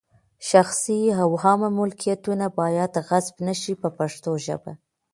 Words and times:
شخصي 0.49 0.99
او 1.21 1.29
عامه 1.43 1.69
ملکیتونه 1.79 2.45
باید 2.59 2.93
غصب 3.07 3.35
نه 3.47 3.53
شي 3.61 3.73
په 3.81 3.89
پښتو 3.97 4.31
ژبه. 4.45 4.71